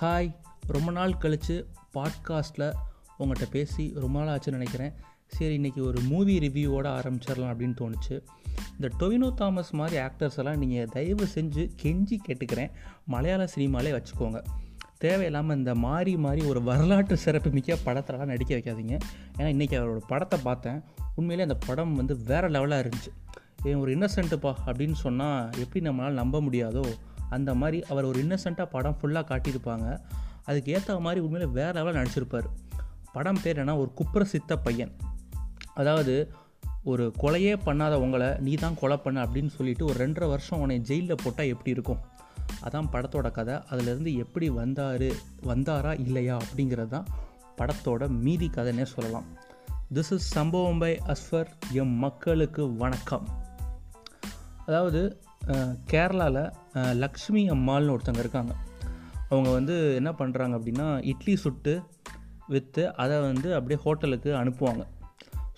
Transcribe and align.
Hi. 0.00 0.34
ரொம்ப 0.66 0.92
நாள் 0.92 1.16
கழித்து 1.16 1.66
பாட்காஸ்ட்டில் 1.94 2.72
உங்கள்கிட்ட 3.18 3.46
பேசி 3.50 3.92
ரொம்ப 3.94 4.22
நாள் 4.22 4.38
ஆச்சுன்னு 4.38 4.50
நினைக்கிறேன். 4.50 4.92
சரி 5.26 5.58
இன்றைக்கி 5.58 5.80
ஒரு 5.86 6.00
மூவி 6.00 6.38
ரிவ்யூவோட 6.38 6.86
ஆரம்பிச்சிடலாம் 6.94 7.52
அப்படின்னு 7.52 7.76
தோணுச்சு. 7.80 8.22
இந்த 8.72 8.88
டொவினோ 8.98 9.34
தாமஸ் 9.34 9.70
மாதிரி 9.70 10.02
ஆக்டர்ஸ் 10.02 10.36
எல்லாம் 10.36 10.58
நீங்கள் 10.58 10.86
தயவு 10.86 11.26
செஞ்சு 11.34 11.70
கெஞ்சி 11.82 12.16
கேட்டுக்கிறேன். 12.28 12.70
மலையாள 13.06 13.48
சினிமாலே 13.54 13.92
வச்சுக்கோங்க. 13.98 14.42
தேவையில்லாமல் 14.98 15.56
இந்த 15.56 15.74
மாறி 15.74 16.16
மாறி 16.16 16.42
ஒரு 16.42 16.62
வரலாற்று 16.62 17.16
சிறப்பு 17.16 17.50
மிக்க 17.50 17.78
படத்தெல்லாம் 17.86 18.24
நடிக்க 18.24 18.56
வைக்காதீங்க. 18.56 18.98
ஏன்னா 19.38 19.50
இன்றைக்கி 19.54 19.76
அவரோட 19.80 20.00
படத்தை 20.08 20.38
பார்த்தேன். 20.42 20.82
உண்மையிலே 21.14 21.48
அந்த 21.52 21.66
படம் 21.66 21.94
வந்து 21.94 22.16
வேறு 22.16 22.48
லெவலாக 22.48 22.84
இருந்துச்சு. 22.84 23.78
ஒரு 23.78 23.98
இன்னசென்ட்டுப்பா 23.98 24.54
அப்படின்னு 24.66 24.92
சொன்னால் 24.92 25.50
எப்படி 25.56 25.88
நம்மளால் 25.88 26.20
நம்ப 26.22 26.40
முடியாதோ 26.40 26.94
அந்த 27.34 27.54
மாதிரி 27.54 27.78
அவர் 27.84 28.04
ஒரு 28.04 28.18
இன்னசென்ட்டாக 28.24 28.72
படம் 28.76 28.98
ஃபுல்லாக 29.00 29.28
காட்டியிருப்பாங்க. 29.30 29.88
அதுக்கு 30.44 30.72
ஏற்ற 30.72 30.98
மாதிரி 30.98 31.20
உண்மையில் 31.20 31.54
வேறு 31.58 31.74
லெவலில் 31.78 32.00
நடிச்சிருப்பார். 32.00 32.48
படம் 33.12 33.42
பேர் 33.42 33.56
என்ன 33.56 33.76
ஒரு 33.76 33.90
குப்புற 33.94 34.24
சித்த 34.24 34.56
பையன். 34.56 34.92
அதாவது 35.74 36.14
ஒரு 36.84 37.04
கொலையே 37.22 37.52
பண்ணாத 37.66 37.94
உங்களை 37.94 38.28
நீ 38.38 38.54
தான் 38.54 38.74
கொலை 38.74 38.96
பண்ண 38.96 39.18
அப்படின்னு 39.24 39.48
சொல்லிட்டு 39.48 39.84
ஒரு 39.84 39.98
ரெண்டரை 40.00 40.28
வருஷம் 40.28 40.60
உன்னை 40.60 40.78
ஜெயிலில் 40.78 41.20
போட்டால் 41.24 41.46
எப்படி 41.46 41.70
இருக்கும்? 41.70 42.00
அதான் 42.62 42.90
படத்தோட 42.92 43.30
கதை. 43.30 43.54
அதுலேருந்து 43.54 44.10
எப்படி 44.16 44.48
வந்தார் 44.50 45.06
வந்தாரா 45.46 45.92
இல்லையா 46.00 46.36
அப்படிங்கிறது 46.36 46.86
தான் 46.86 47.06
படத்தோட 47.58 48.08
மீதி 48.08 48.50
கதைன்னே 48.54 48.82
சொல்லலாம். 48.82 49.24
திஸ் 49.94 50.12
இஸ் 50.16 50.28
சம்பவம் 50.38 50.78
பை 50.78 50.92
அஸ்ஃபர் 51.06 51.50
எம் 51.72 51.96
மக்களுக்கு 52.04 52.62
வணக்கம். 52.76 53.28
அதாவது 54.66 55.00
கேரளாவில் 55.90 56.42
லக்ஷ்மி 57.02 57.42
அம்மாள்னு 57.54 57.94
ஒருத்தங்க 57.94 58.22
இருக்காங்க. 58.24 58.52
அவங்க 59.30 59.50
வந்து 59.58 59.74
என்ன 60.00 60.10
பண்ணுறாங்க 60.20 60.54
அப்படின்னா 60.58 60.86
இட்லி 61.12 61.34
சுட்டு 61.44 61.74
விற்று 62.54 62.84
அதை 63.02 63.16
வந்து 63.30 63.48
அப்படியே 63.58 63.78
ஹோட்டலுக்கு 63.84 64.30
அனுப்புவாங்க. 64.40 64.82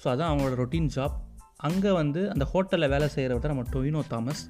ஸோ 0.01 0.07
அதான் 0.13 0.31
அவங்களோட 0.31 0.57
ரொட்டீன் 0.63 0.91
ஜாப் 0.97 1.17
அங்கே 1.69 1.93
வந்து 2.01 2.23
அந்த 2.33 2.45
ஹோட்டலில் 2.53 2.93
வேலை 2.95 3.07
செய்கிறவர் 3.15 3.53
நம்ம 3.53 3.65
டொயினோ 3.75 4.01
தாமஸ். 4.13 4.43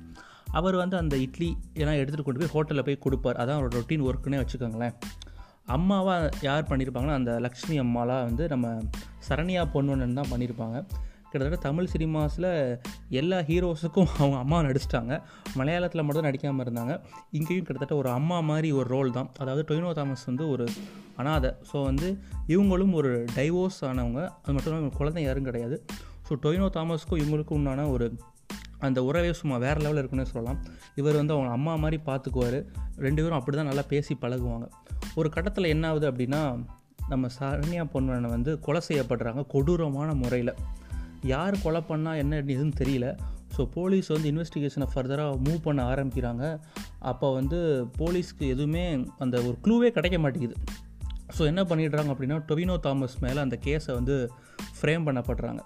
அவர் 0.58 0.76
வந்து 0.82 0.96
அந்த 1.02 1.14
இட்லி 1.26 1.48
எல்லாம் 1.82 1.98
எடுத்துகிட்டு 2.00 2.26
கொண்டு 2.26 2.42
போய் 2.42 2.54
ஹோட்டலில் 2.54 2.86
போய் 2.88 3.04
கொடுப்பார். 3.04 3.38
அதான் 3.42 3.56
அவரோட 3.58 3.74
ரொட்டீன் 3.80 4.04
ஒர்க்குன்னே 4.08 4.40
வச்சுக்கோங்களேன். 4.42 4.94
அம்மாவாக 5.76 6.30
யார் 6.48 6.68
பண்ணியிருப்பாங்கன்னா 6.70 7.18
அந்த 7.20 7.32
லக்ஷ்மி 7.46 7.76
அம்மாலாம் 7.84 8.24
வந்து 8.28 8.44
நம்ம 8.52 8.66
சரண்யா 9.28 9.62
பொண்ணுன்னு 9.74 10.18
தான் 10.20 10.32
பண்ணியிருப்பாங்க 10.32 10.78
கிட்டத்தட்ட 11.36 11.68
தமிழ் 11.68 11.90
சினிமாஸில் 11.94 12.50
எல்லா 13.20 13.38
ஹீரோஸுக்கும் 13.48 14.10
அவங்க 14.18 14.36
அம்மா 14.44 14.58
நடிச்சிட்டாங்க. 14.66 15.12
மலையாளத்தில் 15.58 16.04
மட்டும் 16.06 16.26
நடிக்காமல் 16.28 16.64
இருந்தாங்க. 16.66 16.94
இங்கேயும் 17.38 17.66
கிட்டத்தட்ட 17.66 17.96
ஒரு 18.02 18.10
அம்மா 18.18 18.38
மாதிரி 18.50 18.70
ஒரு 18.80 18.88
ரோல் 18.94 19.10
தான். 19.18 19.28
அதாவது 19.42 19.64
டொயினோ 19.70 19.90
தாமஸ் 19.98 20.24
வந்து 20.30 20.46
ஒரு 20.54 20.66
அனாதை. 21.22 21.50
ஸோ 21.70 21.76
வந்து 21.90 22.08
இவங்களும் 22.54 22.94
ஒரு 23.00 23.10
டைவோர்ஸ் 23.38 23.80
ஆனவங்க. 23.90 24.22
அது 24.42 24.54
மட்டும் 24.54 24.72
இல்லாமல் 24.72 24.96
குழந்தை 25.00 25.22
யாரும் 25.26 25.48
கிடையாது. 25.50 25.78
ஸோ 26.28 26.34
டொயினோ 26.44 26.68
தாமஸ்க்கும் 26.78 27.20
இவங்களுக்கும் 27.22 27.58
உண்டான 27.60 27.88
ஒரு 27.96 28.08
அந்த 28.86 28.98
உறவே 29.08 29.30
சும்மா 29.40 29.56
வேறு 29.64 29.80
லெவலில் 29.84 30.00
இருக்குன்னு 30.00 30.30
சொல்லலாம். 30.32 30.58
இவர் 31.00 31.20
வந்து 31.20 31.34
அவங்க 31.34 31.52
அம்மா 31.58 31.74
மாதிரி 31.82 31.98
பார்த்துக்குவார் 32.08 32.58
ரெண்டு 33.04 33.20
பேரும் 33.22 33.38
அப்படி 33.38 33.56
தான் 33.56 33.70
நல்லா 33.70 33.84
பேசி 33.92 34.14
பழகுவாங்க. 34.24 34.66
ஒரு 35.18 35.28
கட்டத்தில் 35.36 35.72
என்ன 35.74 35.84
ஆகுது 35.90 36.06
அப்படின்னா 36.10 36.42
நம்ம 37.12 37.28
சரண்யா 37.36 37.82
பொன்வனை 37.92 38.28
வந்து 38.34 38.52
கொலை 38.66 38.80
செய்யப்படுறாங்க 38.88 39.42
கொடூரமான 39.52 40.08
முறையில். 40.22 40.52
யார் 41.26 41.62
கொலை 41.62 41.80
பண்ணால் 41.88 42.20
என்ன 42.22 42.40
இதுன்னு 42.54 42.76
தெரியல. 42.82 43.08
ஸோ 43.56 43.64
போலீஸ் 43.74 44.08
வந்து 44.14 44.30
இன்வெஸ்டிகேஷனை 44.32 44.86
ஃபர்தராக 44.94 45.38
மூவ் 45.44 45.60
பண்ண 45.62 45.80
ஆரம்பிக்கிறாங்க. 45.92 46.44
அப்போ 47.10 47.26
வந்து 47.32 47.58
போலீஸ்க்கு 47.98 48.44
எதுவுமே 48.54 48.82
அந்த 49.18 49.36
ஒரு 49.48 49.56
க்ளூவே 49.64 49.88
கிடைக்க 49.96 50.18
மாட்டேங்குது. 50.18 50.56
ஸோ 51.36 51.42
என்ன 51.50 51.62
பண்ணிடுறாங்க 51.62 52.10
அப்படின்னா 52.14 52.36
டொவினோ 52.48 52.74
தாமஸ் 52.78 53.16
மேலே 53.18 53.40
அந்த 53.40 53.58
கேஸை 53.64 53.92
வந்து 53.98 54.16
ஃப்ரேம் 54.78 55.06
பண்ணப்படுறாங்க. 55.08 55.62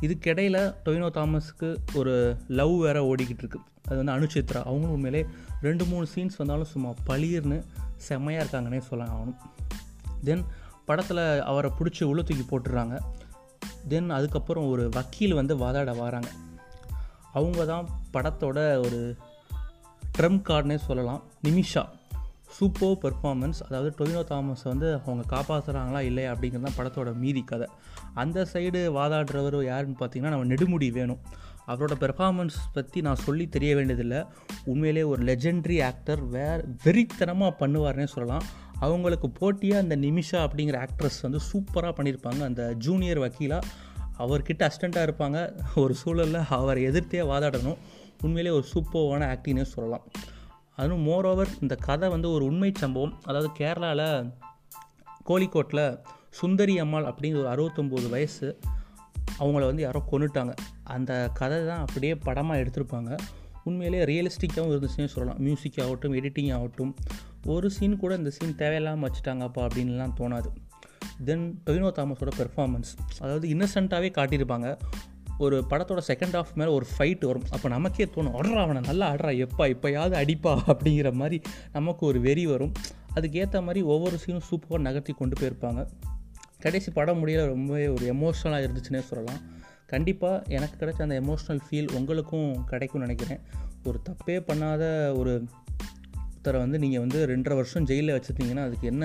இதுக்கிடையில் 0.00 0.60
டொவினோ 0.84 1.08
தாமஸ்க்கு 1.18 1.68
ஒரு 1.94 2.14
லவ் 2.60 2.74
வேறு 2.84 3.02
ஓடிக்கிட்டு 3.10 3.42
இருக்கு. 3.44 3.60
அது 3.88 3.96
வந்து 4.00 4.14
அனுச்சித்ரா. 4.16 4.60
அவங்களும் 4.68 4.94
உண்மையிலே 4.94 5.22
ரெண்டு 5.60 5.84
மூணு 5.84 6.06
சீன்ஸ் 6.14 6.38
வந்தாலும் 6.38 6.70
சும்மா 6.74 6.90
பளிர்னு 7.06 7.58
செம்மையாக 8.08 8.44
இருக்காங்கன்னே 8.44 8.80
சொல்லலாம் 8.90 9.16
அவனும். 9.16 9.38
தென் 10.24 10.44
படத்தில் 10.88 11.24
அவரை 11.50 11.70
பிடிச்சி 11.78 12.02
உள்ள 12.04 12.22
தூக்கி 12.22 12.44
போட்டுடுறாங்க. 12.48 12.96
தென் 13.88 14.10
அதுக்கப்புறம் 14.10 14.68
ஒரு 14.68 14.88
வக்கீல் 14.88 15.34
வந்து 15.34 15.56
வாதாட 15.56 15.96
வராங்க. 15.96 16.30
அவங்க 17.32 17.64
தான் 17.64 17.86
படத்தோட 18.12 18.58
ஒரு 18.86 19.16
ட்ரம் 20.18 20.40
கார்டுனே 20.48 20.76
சொல்லலாம். 20.76 21.22
நிமிஷா 21.42 21.84
சூப்பர் 22.56 22.98
பெர்ஃபார்மன்ஸ் 23.02 23.60
அதாவது 23.68 23.90
டொவினோ 23.98 24.24
தாமஸ் 24.24 24.62
வந்து 24.62 24.88
அவங்க 25.06 25.22
காப்பாற்றுறாங்களா 25.34 26.00
இல்லையா 26.00 26.32
அப்படிங்கிறது 26.32 26.66
தான் 26.68 26.78
படத்தோட 26.78 27.14
மீதி 27.14 27.42
கதை. 27.42 27.66
அந்த 28.14 28.46
சைடு 28.52 28.80
வாதாடுறவர் 28.98 29.64
யாருன்னு 29.64 29.96
பார்த்தீங்கன்னா 30.00 30.34
நம்ம 30.34 30.54
நெடுமுடி 30.54 30.92
வேணும் 30.92 31.18
அவரோட 31.66 31.94
பெர்ஃபார்மன்ஸ் 32.00 32.56
பற்றி 32.72 33.00
நான் 33.00 33.22
சொல்லி 33.26 33.48
தெரிய 33.48 33.74
வேண்டியதில்லை. 33.74 34.24
உண்மையிலே 34.64 35.02
ஒரு 35.02 35.24
லெஜெண்ட்ரி 35.24 35.84
ஆக்டர் 35.84 36.22
வேற 36.28 36.64
வெறித்தனமாக 36.84 37.52
பண்ணுவார்னே 37.60 38.04
சொல்லலாம். 38.04 38.44
அவங்களுக்கு 38.84 39.28
போட்டியாக 39.40 39.84
அந்த 39.84 39.96
நிமிஷா 40.06 40.38
அப்படிங்கிற 40.46 40.78
ஆக்ட்ரஸ் 40.84 41.18
வந்து 41.26 41.40
சூப்பராக 41.50 41.92
பண்ணியிருப்பாங்க 41.98 42.42
அந்த 42.50 42.62
ஜூனியர் 42.86 43.22
வக்கீலாக 43.24 43.70
அவர்கிட்ட 44.24 44.62
அஸ்டண்ட்டாக 44.68 45.06
இருப்பாங்க. 45.08 45.38
ஒரு 45.82 45.94
சூழலில் 46.02 46.40
அவரை 46.58 46.82
எதிர்த்தே 46.90 47.22
வாதாடணும். 47.32 47.78
உண்மையிலே 48.22 48.52
ஒரு 48.58 48.66
சூப்பர்வான 48.72 49.22
ஆக்டிங்னே 49.34 49.66
சொல்லலாம். 49.74 50.04
அதுவும் 50.80 51.04
மோரோவர் 51.08 51.50
இந்த 51.62 51.74
கதை 51.88 52.06
வந்து 52.14 52.28
ஒரு 52.36 52.44
உண்மை 52.50 52.70
சம்பவம். 52.82 53.14
அதாவது 53.28 53.50
கேரளாவில் 53.58 54.30
கோழிக்கோட்டில் 55.28 55.86
சுந்தரி 56.40 56.74
அம்மாள் 56.84 57.08
அப்படிங்கிற 57.10 57.40
ஒரு 57.44 57.50
அறுபத்தொம்போது 57.54 58.06
வயசு 58.14 58.48
அவங்கள 59.38 59.62
வந்து 59.70 59.82
யாரோ 59.82 60.00
கொண்டுட்டாங்க 60.10 60.52
அந்த 60.94 61.12
கதை 61.40 61.58
தான் 61.66 61.82
அப்படியே 61.84 62.14
படமாக 62.26 62.62
எடுத்திருப்பாங்க. 62.62 63.10
உண்மையிலே 63.64 64.04
ரியலிஸ்டிக்காகவும் 64.04 64.72
இருந்துச்சுன்னே 64.76 65.06
சொல்லலாம். 65.06 65.40
மியூசிக் 65.40 65.80
ஆகட்டும் 65.80 66.14
எடிட்டிங் 66.14 66.54
ஆகட்டும் 66.54 66.94
ஒரு 67.46 67.70
சீன் 67.70 67.96
கூட 67.96 68.14
இந்த 68.14 68.30
சீன் 68.30 68.54
தேவையில்லாமல் 68.54 69.10
வச்சுட்டாங்கப்பா 69.10 69.68
அப்படின்லாம் 69.68 70.12
தோணாது. 70.20 70.46
தென் 71.24 71.60
டொவினோ 71.66 71.90
தாமஸோட 71.98 72.28
பெர்ஃபார்மன்ஸ் 72.36 73.20
அதாவது 73.20 73.48
இன்னசென்ட்டாகவே 73.48 74.10
காட்டியிருப்பாங்க. 74.18 74.78
ஒரு 75.38 75.64
படத்தோட 75.70 76.00
செகண்ட் 76.06 76.36
ஆஃப் 76.36 76.48
மேலே 76.54 76.70
ஒரு 76.70 76.86
ஃபைட் 76.98 77.26
வரும். 77.26 77.42
அப்போ 77.50 77.68
நமக்கே 77.68 78.04
தோணும் 78.04 78.34
ஆடுறா 78.38 78.56
அவனை 78.56 78.82
நல்லா 78.82 79.12
ஆடுறா 79.12 79.46
எப்பா 79.46 79.58
இப்போயாவது 79.58 80.14
அடிப்பா? 80.14 80.58
அப்படிங்கிற 80.66 81.12
மாதிரி 81.12 81.40
நமக்கு 81.72 82.06
ஒரு 82.06 82.20
வெறி 82.20 82.46
வரும். 82.46 82.72
அதுக்கேற்ற 83.14 83.60
மாதிரி 83.60 83.82
ஒவ்வொரு 83.82 84.18
சீனும் 84.26 84.40
சூப்பராக 84.50 84.78
நகர்த்தி 84.78 85.12
கொண்டு 85.12 85.40
போயிருப்பாங்க. 85.40 85.86
கடைசி 86.58 86.90
படம் 86.90 87.26
முடியல 87.26 87.46
ரொம்பவே 87.46 87.88
ஒரு 87.88 88.14
எமோஷனலாக 88.14 88.68
இருந்துச்சுன்னே 88.68 89.00
சொல்லலாம். 89.00 89.40
கண்டிப்பாக 89.92 90.42
எனக்கு 90.56 90.76
கிடைச்ச 90.80 91.00
அந்த 91.06 91.16
எமோஷ்னல் 91.20 91.62
ஃபீல் 91.64 91.92
உங்களுக்கும் 91.98 92.50
கிடைக்கும்னு 92.72 93.06
நினைக்கிறேன். 93.06 93.42
ஒரு 93.88 93.98
தப்பே 94.08 94.36
பண்ணாத 94.48 94.82
ஒரு 95.20 95.34
ஒருத்தரை 96.44 96.62
வந்து 96.62 96.78
நீங்கள் 96.78 97.02
வந்து 97.02 97.18
ரெண்டரை 97.26 97.54
வருஷம் 97.58 97.86
ஜெயிலில் 97.90 98.14
வச்சுருந்தீங்கன்னா 98.14 98.64
அதுக்கு 98.68 98.86
என்ன 98.86 99.04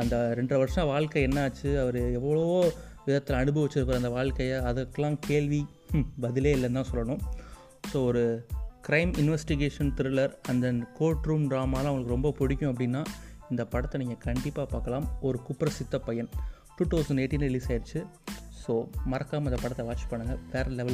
அந்த 0.00 0.14
ரெண்டரை 0.38 0.58
வருஷம் 0.62 0.88
வாழ்க்கை 0.92 1.20
என்னாச்சு? 1.26 1.68
அவர் 1.82 1.98
எவ்வளவோ 2.18 2.56
விதத்தில் 3.04 3.38
அனுபவிச்சிருப்பார் 3.40 4.00
அந்த 4.00 4.10
வாழ்க்கையை. 4.16 4.56
அதுக்கெலாம் 4.70 5.18
கேள்வி 5.28 5.60
பதிலே 6.24 6.52
இல்லைன்னு 6.56 6.78
தான் 6.78 6.90
சொல்லணும். 6.92 7.20
ஸோ 7.90 7.96
ஒரு 8.04 8.24
க்ரைம் 8.88 9.12
இன்வெஸ்டிகேஷன் 9.22 9.92
த்ரில்லர் 9.98 10.32
அந்த 10.52 10.72
கோர்ட் 10.98 11.28
ரூம் 11.30 11.44
ட்ராமாலாம் 11.50 11.90
அவங்களுக்கு 11.90 12.16
ரொம்ப 12.16 12.32
பிடிக்கும் 12.40 12.70
அப்படின்னா 12.72 13.02
இந்த 13.50 13.64
படத்தை 13.74 14.00
நீங்கள் 14.02 14.22
கண்டிப்பாக 14.28 14.66
பார்க்கலாம். 14.74 15.06
ஒரு 15.28 15.40
குப்ரசித்த 15.48 15.98
பையன். 16.08 16.30
டூ 16.76 16.84
தௌசண்ட் 16.94 17.22
எயிட்டீன் 17.24 17.46
ரிலீஸ் 17.48 17.70
ஆயிடுச்சு. 17.70 18.02
ஸோ 18.66 18.72
மறக்காமல் 19.04 19.50
இந்த 19.50 19.58
படத்தை 19.62 19.84
வாட்ச் 19.86 20.04
பண்ணுங்கள் 20.10 20.38
வேறு 20.52 20.70
லெவலில் 20.70 20.92